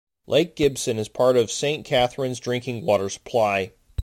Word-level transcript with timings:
Lake 0.25 0.55
Gibson 0.55 0.97
is 0.97 1.07
part 1.07 1.37
of 1.37 1.51
Saint 1.51 1.85
Catharines' 1.85 2.39
drinking 2.39 2.83
water 2.83 3.07
supply. 3.07 3.73